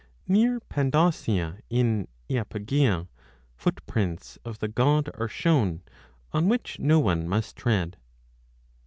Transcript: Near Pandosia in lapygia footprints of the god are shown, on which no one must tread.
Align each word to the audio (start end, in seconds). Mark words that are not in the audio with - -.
Near 0.27 0.59
Pandosia 0.61 1.59
in 1.69 2.07
lapygia 2.27 3.07
footprints 3.55 4.39
of 4.43 4.57
the 4.57 4.67
god 4.67 5.11
are 5.13 5.27
shown, 5.27 5.83
on 6.33 6.49
which 6.49 6.79
no 6.79 6.99
one 6.99 7.29
must 7.29 7.55
tread. 7.55 7.97